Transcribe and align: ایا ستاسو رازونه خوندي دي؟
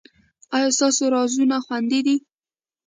ایا 0.55 0.69
ستاسو 0.77 1.03
رازونه 1.15 1.55
خوندي 1.65 1.99
دي؟ 2.05 2.15